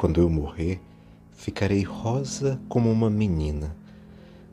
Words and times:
Quando 0.00 0.18
eu 0.18 0.30
morrer, 0.30 0.80
ficarei 1.30 1.82
rosa 1.82 2.58
como 2.70 2.90
uma 2.90 3.10
menina. 3.10 3.76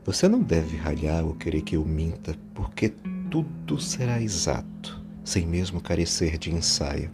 Você 0.04 0.28
não 0.28 0.42
deve 0.42 0.76
ralhar 0.76 1.24
ou 1.24 1.34
querer 1.34 1.62
que 1.62 1.74
eu 1.74 1.86
minta, 1.86 2.36
porque 2.52 2.92
tudo 3.30 3.80
será 3.80 4.20
exato, 4.20 5.02
sem 5.24 5.46
mesmo 5.46 5.80
carecer 5.80 6.36
de 6.36 6.52
ensaio. 6.52 7.10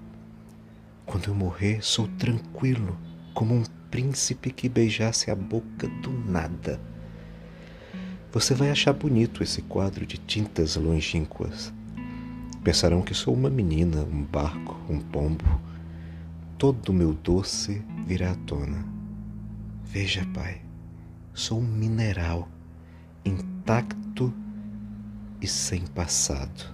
Quando 1.07 1.29
eu 1.29 1.35
morrer, 1.37 1.79
sou 1.81 2.09
tranquilo, 2.19 2.99
como 3.33 3.55
um 3.55 3.63
príncipe 3.89 4.51
que 4.51 4.69
beijasse 4.69 5.31
a 5.31 5.37
boca 5.37 5.87
do 6.03 6.11
nada. 6.11 6.81
Você 8.33 8.53
vai 8.53 8.69
achar 8.69 8.95
bonito 8.95 9.45
esse 9.45 9.63
quadro 9.63 10.05
de 10.05 10.19
tintas 10.19 10.75
longínquas. 10.75 11.73
Pensarão 12.65 13.01
que 13.01 13.15
sou 13.15 13.33
uma 13.33 13.49
menina, 13.49 14.03
um 14.03 14.25
barco, 14.25 14.77
um 14.91 14.99
pombo. 14.99 15.45
Todo 16.59 16.91
o 16.91 16.93
meu 16.93 17.13
doce 17.13 17.85
virá 18.07 18.31
à 18.31 18.35
tona. 18.37 18.87
Veja, 19.83 20.25
pai, 20.33 20.63
sou 21.33 21.59
um 21.59 21.67
mineral, 21.67 22.49
intacto 23.25 24.33
e 25.41 25.49
sem 25.49 25.85
passado. 25.87 26.73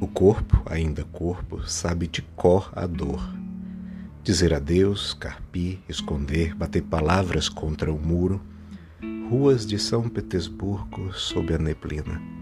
O 0.00 0.06
corpo, 0.06 0.62
ainda 0.64 1.04
corpo, 1.04 1.62
sabe 1.68 2.06
de 2.06 2.22
cor 2.22 2.72
a 2.74 2.86
dor. 2.86 3.20
Dizer 4.22 4.54
adeus, 4.54 5.12
carpir, 5.12 5.78
esconder, 5.88 6.54
bater 6.54 6.82
palavras 6.82 7.48
contra 7.48 7.92
o 7.92 7.98
muro. 7.98 8.40
Ruas 9.28 9.66
de 9.66 9.78
São 9.78 10.08
Petersburgo 10.08 11.12
sob 11.12 11.52
a 11.52 11.58
neblina. 11.58 12.37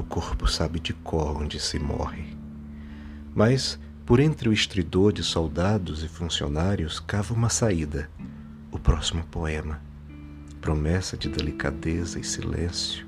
O 0.00 0.04
corpo 0.04 0.48
sabe 0.48 0.80
de 0.80 0.94
cor 0.94 1.42
onde 1.42 1.60
se 1.60 1.78
morre. 1.78 2.34
Mas, 3.34 3.78
por 4.06 4.18
entre 4.18 4.48
o 4.48 4.52
estridor 4.52 5.12
de 5.12 5.22
soldados 5.22 6.02
e 6.02 6.08
funcionários, 6.08 6.98
cava 6.98 7.34
uma 7.34 7.50
saída. 7.50 8.08
O 8.72 8.78
próximo 8.78 9.22
poema. 9.24 9.78
Promessa 10.58 11.18
de 11.18 11.28
delicadeza 11.28 12.18
e 12.18 12.24
silêncio. 12.24 13.06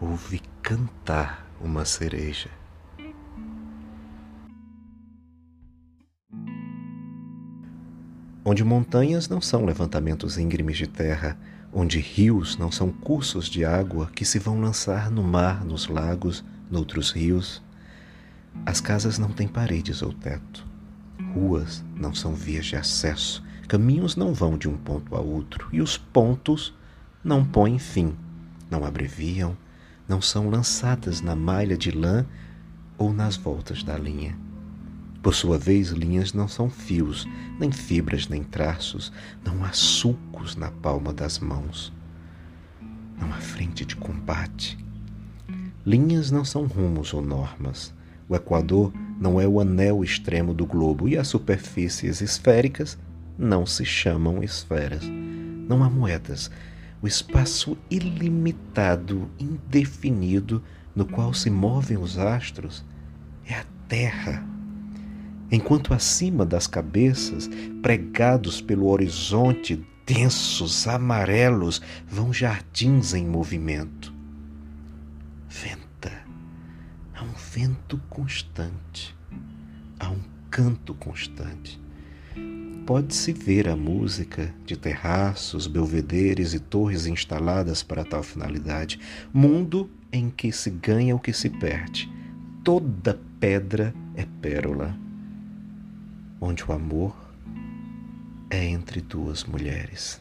Ouve 0.00 0.40
cantar 0.62 1.44
uma 1.60 1.84
cereja. 1.84 2.50
onde 8.48 8.62
montanhas 8.62 9.28
não 9.28 9.40
são 9.40 9.64
levantamentos 9.64 10.38
íngremes 10.38 10.76
de 10.76 10.86
terra, 10.86 11.36
onde 11.78 12.00
rios 12.00 12.56
não 12.56 12.72
são 12.72 12.90
cursos 12.90 13.50
de 13.50 13.62
água 13.62 14.10
que 14.14 14.24
se 14.24 14.38
vão 14.38 14.58
lançar 14.58 15.10
no 15.10 15.22
mar, 15.22 15.62
nos 15.62 15.88
lagos, 15.88 16.42
noutros 16.70 17.10
rios. 17.10 17.62
As 18.64 18.80
casas 18.80 19.18
não 19.18 19.28
têm 19.28 19.46
paredes 19.46 20.00
ou 20.00 20.10
teto. 20.10 20.66
Ruas 21.34 21.84
não 21.94 22.14
são 22.14 22.34
vias 22.34 22.64
de 22.64 22.76
acesso, 22.76 23.44
caminhos 23.68 24.16
não 24.16 24.32
vão 24.32 24.56
de 24.56 24.66
um 24.66 24.76
ponto 24.78 25.14
a 25.14 25.20
outro, 25.20 25.68
e 25.70 25.82
os 25.82 25.98
pontos 25.98 26.72
não 27.22 27.44
põem 27.44 27.78
fim, 27.78 28.16
não 28.70 28.82
abreviam, 28.82 29.54
não 30.08 30.22
são 30.22 30.48
lançadas 30.48 31.20
na 31.20 31.36
malha 31.36 31.76
de 31.76 31.90
lã 31.90 32.24
ou 32.96 33.12
nas 33.12 33.36
voltas 33.36 33.82
da 33.82 33.98
linha. 33.98 34.45
Por 35.22 35.34
sua 35.34 35.58
vez, 35.58 35.90
linhas 35.90 36.32
não 36.32 36.46
são 36.46 36.70
fios, 36.70 37.26
nem 37.58 37.72
fibras, 37.72 38.28
nem 38.28 38.42
traços, 38.42 39.12
não 39.44 39.64
há 39.64 39.72
sulcos 39.72 40.56
na 40.56 40.70
palma 40.70 41.12
das 41.12 41.38
mãos. 41.38 41.92
Não 43.18 43.32
há 43.32 43.38
frente 43.38 43.84
de 43.84 43.96
combate. 43.96 44.78
Linhas 45.84 46.30
não 46.30 46.44
são 46.44 46.66
rumos 46.66 47.12
ou 47.14 47.22
normas. 47.22 47.94
O 48.28 48.36
Equador 48.36 48.92
não 49.20 49.40
é 49.40 49.46
o 49.46 49.60
anel 49.60 50.04
extremo 50.04 50.52
do 50.52 50.66
globo 50.66 51.08
e 51.08 51.16
as 51.16 51.28
superfícies 51.28 52.20
esféricas 52.20 52.98
não 53.38 53.64
se 53.64 53.84
chamam 53.84 54.42
esferas. 54.42 55.04
Não 55.04 55.82
há 55.82 55.90
moedas. 55.90 56.50
O 57.00 57.06
espaço 57.06 57.76
ilimitado, 57.90 59.30
indefinido, 59.38 60.62
no 60.94 61.04
qual 61.04 61.32
se 61.34 61.50
movem 61.50 61.96
os 61.96 62.18
astros, 62.18 62.84
é 63.46 63.54
a 63.54 63.64
Terra 63.88 64.55
enquanto 65.50 65.94
acima 65.94 66.44
das 66.44 66.66
cabeças, 66.66 67.48
pregados 67.82 68.60
pelo 68.60 68.88
horizonte, 68.88 69.84
densos, 70.06 70.86
amarelos, 70.86 71.80
vão 72.06 72.32
jardins 72.32 73.14
em 73.14 73.26
movimento. 73.26 74.14
Venta, 75.48 76.12
há 77.14 77.22
um 77.22 77.32
vento 77.52 78.00
constante, 78.08 79.16
há 79.98 80.10
um 80.10 80.20
canto 80.50 80.94
constante. 80.94 81.80
Pode-se 82.84 83.32
ver 83.32 83.68
a 83.68 83.74
música 83.74 84.54
de 84.64 84.76
terraços, 84.76 85.66
belvederes 85.66 86.54
e 86.54 86.60
torres 86.60 87.06
instaladas 87.06 87.82
para 87.82 88.04
tal 88.04 88.22
finalidade, 88.22 89.00
mundo 89.32 89.90
em 90.12 90.30
que 90.30 90.52
se 90.52 90.70
ganha 90.70 91.16
o 91.16 91.18
que 91.18 91.32
se 91.32 91.50
perde. 91.50 92.08
Toda 92.62 93.18
pedra 93.40 93.92
é 94.14 94.24
pérola 94.40 94.96
onde 96.40 96.64
o 96.64 96.72
amor 96.72 97.16
é 98.50 98.64
entre 98.64 99.00
duas 99.00 99.44
mulheres. 99.44 100.20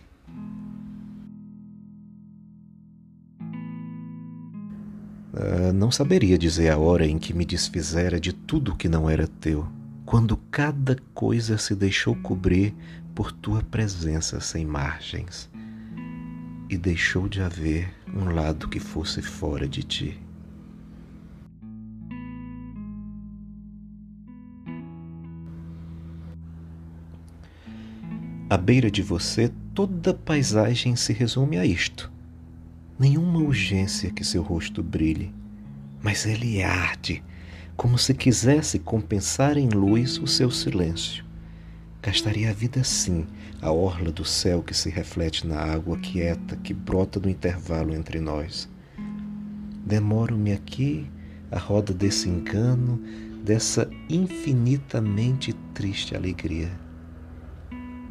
Uh, 5.33 5.73
não 5.73 5.91
saberia 5.91 6.37
dizer 6.37 6.69
a 6.69 6.77
hora 6.77 7.05
em 7.05 7.19
que 7.19 7.33
me 7.33 7.43
desfizera 7.43 8.19
de 8.19 8.31
tudo 8.31 8.75
que 8.75 8.87
não 8.87 9.09
era 9.09 9.27
teu, 9.27 9.67
quando 10.05 10.37
cada 10.49 10.95
coisa 11.13 11.57
se 11.57 11.75
deixou 11.75 12.15
cobrir 12.15 12.73
por 13.13 13.31
tua 13.31 13.61
presença 13.61 14.39
sem 14.39 14.65
margens, 14.65 15.49
e 16.69 16.77
deixou 16.77 17.27
de 17.27 17.41
haver 17.41 17.93
um 18.15 18.33
lado 18.33 18.69
que 18.69 18.79
fosse 18.79 19.21
fora 19.21 19.67
de 19.67 19.83
ti. 19.83 20.24
À 28.55 28.57
beira 28.57 28.89
de 28.89 29.01
você, 29.01 29.51
toda 29.73 30.13
paisagem 30.13 30.95
se 30.95 31.11
resume 31.11 31.57
a 31.57 31.65
isto. 31.65 32.09
Nenhuma 32.97 33.39
urgência 33.39 34.09
que 34.09 34.23
seu 34.23 34.41
rosto 34.41 34.81
brilhe, 34.81 35.35
mas 36.01 36.25
ele 36.25 36.63
arde, 36.63 37.21
como 37.75 37.97
se 37.97 38.13
quisesse 38.13 38.79
compensar 38.79 39.57
em 39.57 39.67
luz 39.67 40.17
o 40.19 40.25
seu 40.25 40.49
silêncio. 40.49 41.25
Gastaria 42.01 42.49
a 42.49 42.53
vida 42.53 42.79
assim, 42.79 43.27
a 43.61 43.73
orla 43.73 44.09
do 44.09 44.23
céu 44.23 44.63
que 44.63 44.73
se 44.73 44.89
reflete 44.89 45.45
na 45.45 45.59
água 45.59 45.97
quieta 45.97 46.55
que 46.55 46.73
brota 46.73 47.19
no 47.19 47.29
intervalo 47.29 47.93
entre 47.93 48.21
nós. 48.21 48.69
Demoro-me 49.85 50.53
aqui 50.53 51.05
a 51.51 51.59
roda 51.59 51.93
desse 51.93 52.29
engano, 52.29 53.03
dessa 53.43 53.89
infinitamente 54.09 55.51
triste 55.73 56.15
alegria 56.15 56.84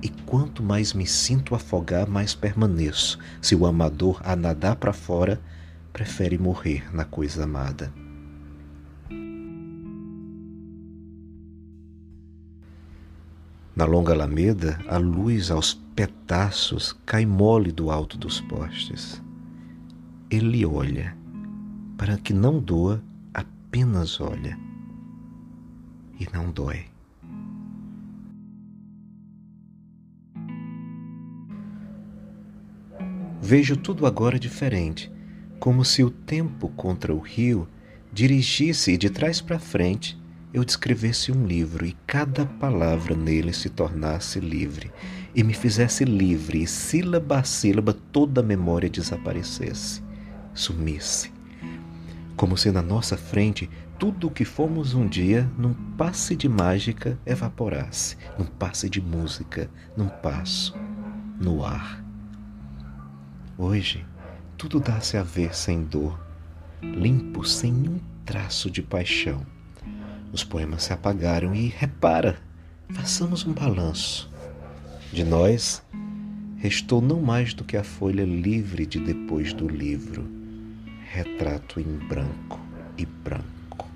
e 0.04 0.10
quanto 0.26 0.62
mais 0.62 0.92
me 0.92 1.06
sinto 1.06 1.54
afogar, 1.54 2.06
mais 2.06 2.34
permaneço. 2.34 3.18
Se 3.40 3.54
o 3.54 3.64
amador 3.64 4.20
a 4.22 4.36
nadar 4.36 4.76
para 4.76 4.92
fora, 4.92 5.40
prefere 5.94 6.36
morrer 6.36 6.94
na 6.94 7.06
coisa 7.06 7.44
amada. 7.44 7.90
Na 13.74 13.86
longa 13.86 14.12
alameda, 14.12 14.78
a 14.86 14.98
luz 14.98 15.50
aos 15.50 15.72
pedaços 15.72 16.94
cai 17.06 17.24
mole 17.24 17.72
do 17.72 17.90
alto 17.90 18.18
dos 18.18 18.42
postes. 18.42 19.22
Ele 20.30 20.66
olha, 20.66 21.16
para 21.96 22.18
que 22.18 22.34
não 22.34 22.60
doa, 22.60 23.02
apenas 23.32 24.20
olha. 24.20 24.58
E 26.20 26.28
não 26.30 26.50
dói. 26.50 26.93
Vejo 33.46 33.76
tudo 33.76 34.06
agora 34.06 34.38
diferente, 34.38 35.12
como 35.60 35.84
se 35.84 36.02
o 36.02 36.08
tempo 36.08 36.70
contra 36.70 37.14
o 37.14 37.18
rio 37.18 37.68
dirigisse 38.10 38.92
e 38.92 38.96
de 38.96 39.10
trás 39.10 39.42
para 39.42 39.58
frente 39.58 40.18
eu 40.50 40.64
descrevesse 40.64 41.30
um 41.30 41.46
livro 41.46 41.84
e 41.84 41.94
cada 42.06 42.46
palavra 42.46 43.14
nele 43.14 43.52
se 43.52 43.68
tornasse 43.68 44.40
livre 44.40 44.90
e 45.34 45.44
me 45.44 45.52
fizesse 45.52 46.06
livre 46.06 46.62
e 46.62 46.66
sílaba 46.66 47.40
a 47.40 47.44
sílaba 47.44 47.92
toda 47.92 48.40
a 48.40 48.42
memória 48.42 48.88
desaparecesse, 48.88 50.02
sumisse. 50.54 51.30
Como 52.36 52.56
se 52.56 52.70
na 52.70 52.80
nossa 52.80 53.14
frente 53.14 53.68
tudo 53.98 54.28
o 54.28 54.30
que 54.30 54.46
fomos 54.46 54.94
um 54.94 55.06
dia, 55.06 55.46
num 55.58 55.74
passe 55.98 56.34
de 56.34 56.48
mágica, 56.48 57.18
evaporasse, 57.26 58.16
num 58.38 58.46
passe 58.46 58.88
de 58.88 59.02
música, 59.02 59.68
num 59.94 60.08
passo, 60.08 60.74
no 61.38 61.62
ar. 61.62 62.03
Hoje, 63.56 64.04
tudo 64.58 64.80
dá-se 64.80 65.16
a 65.16 65.22
ver 65.22 65.54
sem 65.54 65.84
dor, 65.84 66.18
limpo 66.82 67.44
sem 67.44 67.72
um 67.72 68.00
traço 68.24 68.68
de 68.68 68.82
paixão. 68.82 69.46
Os 70.32 70.42
poemas 70.42 70.82
se 70.82 70.92
apagaram 70.92 71.54
e 71.54 71.68
repara, 71.68 72.36
façamos 72.90 73.46
um 73.46 73.52
balanço. 73.52 74.28
De 75.12 75.22
nós, 75.22 75.84
restou 76.56 77.00
não 77.00 77.20
mais 77.20 77.54
do 77.54 77.62
que 77.62 77.76
a 77.76 77.84
folha 77.84 78.24
livre 78.24 78.84
de 78.84 78.98
depois 78.98 79.52
do 79.52 79.68
livro, 79.68 80.28
retrato 81.12 81.78
em 81.78 81.98
branco 82.08 82.58
e 82.98 83.06
branco. 83.06 83.88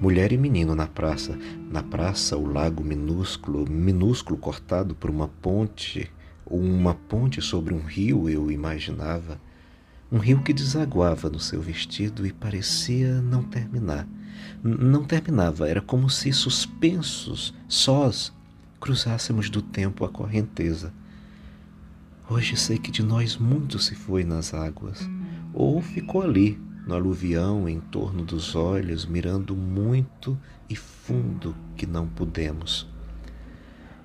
Mulher 0.00 0.32
e 0.32 0.38
menino 0.38 0.74
na 0.74 0.86
praça. 0.86 1.38
Na 1.70 1.82
praça, 1.82 2.36
o 2.36 2.46
lago 2.46 2.84
minúsculo, 2.84 3.68
minúsculo 3.68 4.38
cortado 4.38 4.94
por 4.94 5.10
uma 5.10 5.28
ponte 5.28 6.10
uma 6.50 6.94
ponte 6.94 7.42
sobre 7.42 7.74
um 7.74 7.80
rio, 7.80 8.28
eu 8.28 8.50
imaginava. 8.50 9.40
Um 10.10 10.18
rio 10.18 10.42
que 10.42 10.54
desaguava 10.54 11.28
no 11.28 11.38
seu 11.38 11.60
vestido 11.60 12.26
e 12.26 12.32
parecia 12.32 13.20
não 13.20 13.42
terminar. 13.42 14.08
não 14.62 15.04
terminava, 15.04 15.68
era 15.68 15.80
como 15.80 16.08
se 16.08 16.32
suspensos, 16.32 17.54
sós, 17.68 18.32
cruzássemos 18.80 19.50
do 19.50 19.60
tempo 19.60 20.04
a 20.04 20.08
correnteza. 20.08 20.92
Hoje 22.30 22.56
sei 22.56 22.78
que 22.78 22.90
de 22.90 23.02
nós 23.02 23.36
muito 23.36 23.78
se 23.78 23.94
foi 23.94 24.24
nas 24.24 24.54
águas, 24.54 25.00
ou 25.52 25.82
ficou 25.82 26.22
ali, 26.22 26.58
no 26.88 26.94
aluvião, 26.94 27.68
em 27.68 27.78
torno 27.78 28.24
dos 28.24 28.56
olhos, 28.56 29.04
mirando 29.04 29.54
muito 29.54 30.38
e 30.70 30.74
fundo 30.74 31.54
que 31.76 31.86
não 31.86 32.08
pudemos. 32.08 32.88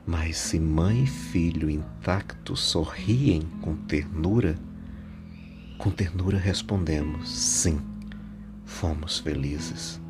Mas 0.06 0.38
se 0.38 0.60
mãe 0.60 1.06
e 1.06 1.08
filho 1.08 1.70
intactos 1.70 2.60
sorriem 2.60 3.44
com 3.62 3.74
ternura, 3.74 4.60
com 5.78 5.90
ternura 5.90 6.38
respondemos: 6.38 7.30
sim, 7.30 7.80
fomos 8.66 9.18
felizes. 9.18 10.02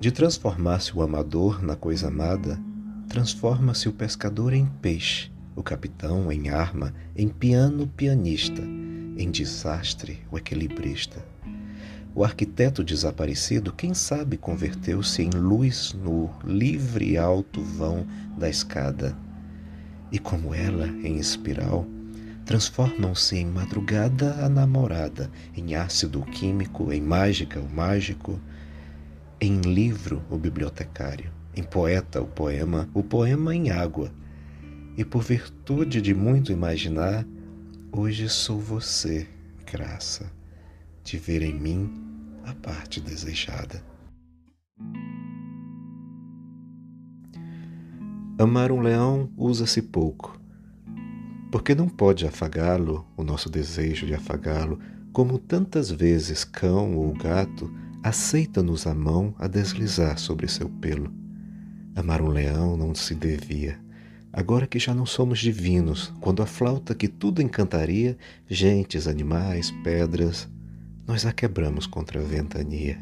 De 0.00 0.10
transformar-se 0.10 0.96
o 0.96 1.02
amador 1.02 1.62
na 1.62 1.76
coisa 1.76 2.08
amada, 2.08 2.58
transforma-se 3.06 3.86
o 3.88 3.92
pescador 3.92 4.54
em 4.54 4.64
peixe, 4.64 5.30
o 5.58 5.62
capitão 5.62 6.30
em 6.30 6.50
arma, 6.50 6.94
em 7.16 7.26
piano 7.28 7.88
pianista, 7.88 8.62
em 8.62 9.28
desastre 9.28 10.20
o 10.30 10.38
equilibrista. 10.38 11.20
O 12.14 12.22
arquiteto 12.22 12.84
desaparecido, 12.84 13.72
quem 13.72 13.92
sabe, 13.92 14.36
converteu-se 14.36 15.20
em 15.20 15.30
luz 15.30 15.94
no 15.94 16.30
livre 16.44 17.10
e 17.10 17.18
alto 17.18 17.60
vão 17.60 18.06
da 18.38 18.48
escada. 18.48 19.18
E 20.12 20.18
como 20.20 20.54
ela, 20.54 20.86
em 20.86 21.16
espiral, 21.18 21.84
transformam-se 22.46 23.36
em 23.36 23.46
madrugada 23.46 24.36
a 24.44 24.48
namorada, 24.48 25.28
em 25.56 25.74
ácido 25.74 26.22
químico, 26.22 26.92
em 26.92 27.00
mágica 27.00 27.58
o 27.58 27.68
mágico, 27.68 28.40
em 29.40 29.60
livro 29.60 30.22
o 30.30 30.38
bibliotecário, 30.38 31.32
em 31.54 31.64
poeta 31.64 32.22
o 32.22 32.26
poema, 32.26 32.88
o 32.94 33.02
poema 33.02 33.54
em 33.54 33.70
água. 33.70 34.12
E 34.98 35.04
por 35.04 35.22
virtude 35.22 36.02
de 36.02 36.12
muito 36.12 36.50
imaginar, 36.50 37.24
hoje 37.92 38.28
sou 38.28 38.58
você, 38.58 39.28
graça, 39.64 40.28
de 41.04 41.16
ver 41.16 41.40
em 41.40 41.54
mim 41.54 41.88
a 42.44 42.52
parte 42.52 43.00
desejada. 43.00 43.80
Amar 48.40 48.72
um 48.72 48.80
leão 48.80 49.30
usa-se 49.36 49.82
pouco, 49.82 50.36
porque 51.52 51.76
não 51.76 51.88
pode 51.88 52.26
afagá-lo, 52.26 53.06
o 53.16 53.22
nosso 53.22 53.48
desejo 53.48 54.04
de 54.04 54.14
afagá-lo, 54.14 54.80
como 55.12 55.38
tantas 55.38 55.92
vezes 55.92 56.42
cão 56.42 56.96
ou 56.96 57.14
gato 57.14 57.72
aceita-nos 58.02 58.84
a 58.84 58.96
mão 58.96 59.32
a 59.38 59.46
deslizar 59.46 60.18
sobre 60.18 60.48
seu 60.48 60.68
pelo. 60.68 61.12
Amar 61.94 62.20
um 62.20 62.30
leão 62.30 62.76
não 62.76 62.92
se 62.96 63.14
devia. 63.14 63.86
Agora 64.32 64.66
que 64.66 64.78
já 64.78 64.94
não 64.94 65.06
somos 65.06 65.38
divinos, 65.38 66.12
quando 66.20 66.42
a 66.42 66.46
flauta 66.46 66.94
que 66.94 67.08
tudo 67.08 67.40
encantaria, 67.40 68.16
gentes, 68.46 69.08
animais, 69.08 69.70
pedras, 69.82 70.48
nós 71.06 71.24
a 71.24 71.32
quebramos 71.32 71.86
contra 71.86 72.20
a 72.20 72.24
ventania. 72.24 72.98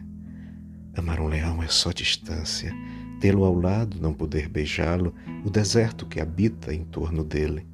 Amar 0.96 1.20
um 1.20 1.26
leão 1.26 1.62
é 1.62 1.68
só 1.68 1.90
distância, 1.90 2.72
tê-lo 3.20 3.44
ao 3.44 3.58
lado, 3.58 4.00
não 4.00 4.14
poder 4.14 4.48
beijá-lo, 4.48 5.12
o 5.44 5.50
deserto 5.50 6.06
que 6.06 6.20
habita 6.20 6.72
em 6.72 6.84
torno 6.84 7.24
dele. 7.24 7.66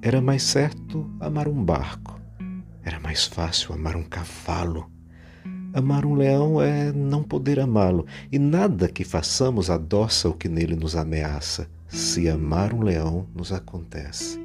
Era 0.00 0.20
mais 0.20 0.42
certo 0.42 1.08
amar 1.20 1.46
um 1.46 1.64
barco, 1.64 2.18
era 2.82 2.98
mais 2.98 3.26
fácil 3.26 3.74
amar 3.74 3.96
um 3.96 4.02
cavalo. 4.02 4.90
Amar 5.74 6.04
um 6.04 6.14
leão 6.14 6.60
é 6.60 6.90
não 6.90 7.22
poder 7.22 7.60
amá-lo, 7.60 8.06
e 8.30 8.38
nada 8.38 8.88
que 8.88 9.04
façamos 9.04 9.70
adoça 9.70 10.28
o 10.28 10.34
que 10.34 10.48
nele 10.48 10.74
nos 10.74 10.96
ameaça. 10.96 11.68
Se 11.92 12.26
amar 12.26 12.72
um 12.72 12.80
leão 12.80 13.28
nos 13.34 13.52
acontece. 13.52 14.40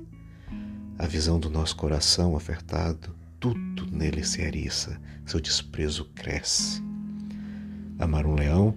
A 0.99 1.07
visão 1.07 1.39
do 1.39 1.49
nosso 1.49 1.77
coração 1.77 2.33
ofertado 2.35 3.15
tudo 3.39 3.87
nele 3.89 4.21
se 4.25 4.41
eriça, 4.41 4.99
seu 5.25 5.39
desprezo 5.39 6.03
cresce. 6.13 6.83
Amar 7.97 8.25
um 8.25 8.35
leão, 8.35 8.75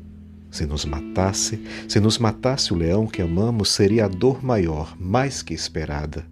se 0.53 0.67
nos 0.67 0.85
matasse, 0.85 1.61
se 1.89 1.99
nos 1.99 2.17
matasse 2.17 2.73
o 2.73 2.77
leão 2.77 3.09
que 3.09 3.21
amamos, 3.21 3.71
seria 3.71 4.05
a 4.05 4.09
dor 4.09 4.41
maior, 4.41 4.97
mais 5.01 5.43
que 5.43 5.53
esperada. 5.53 6.25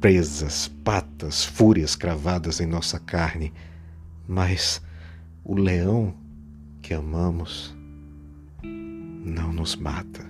Presas, 0.00 0.68
patas, 0.82 1.44
fúrias 1.44 1.94
cravadas 1.94 2.58
em 2.58 2.66
nossa 2.66 2.98
carne, 2.98 3.52
mas 4.26 4.80
o 5.44 5.54
leão 5.54 6.14
que 6.80 6.94
amamos 6.94 7.76
não 8.62 9.52
nos 9.52 9.76
mata. 9.76 10.27